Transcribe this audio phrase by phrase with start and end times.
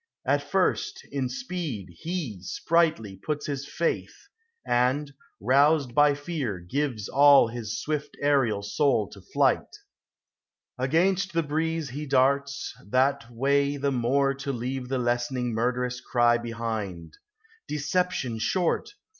[0.25, 4.15] At flrst, in speed He, sprightly, puts Lis faith;
[4.65, 6.57] and, roused by fear.
[6.57, 9.59] Gives all his swill aerial soul t<» flight,
[10.77, 10.89] 164 POEMS OF NATURE.
[10.89, 16.39] Against the breeze he darts, that way the more To leave the lessening murderous cry
[16.39, 17.13] behind:
[17.67, 18.95] Deception short!